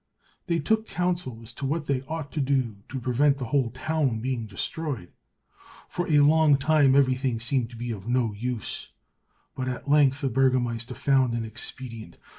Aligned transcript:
They 0.47 0.57
took 0.57 0.87
counsel 0.87 1.43
as 1.43 1.53
to 1.53 1.65
what 1.67 1.85
they 1.85 2.01
ought 2.07 2.31
to 2.31 2.41
do 2.41 2.77
to 2.89 2.99
prevent 2.99 3.37
the 3.37 3.45
whole 3.45 3.69
town 3.69 4.19
being 4.19 4.47
destroyed. 4.47 5.11
For 5.87 6.07
a 6.11 6.21
long 6.21 6.57
time 6.57 6.95
everything 6.95 7.39
seemed 7.39 7.69
to 7.69 7.75
be 7.75 7.91
of 7.91 8.07
no 8.07 8.33
use, 8.33 8.93
but 9.53 9.67
at 9.67 9.87
length 9.91 10.21
the 10.21 10.29
burgomaster 10.29 10.95
found 10.95 11.35
an 11.35 11.45
expedient. 11.45 12.17